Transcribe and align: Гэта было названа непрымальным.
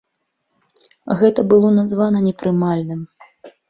Гэта 1.21 1.41
было 1.53 1.69
названа 1.79 2.25
непрымальным. 2.33 3.09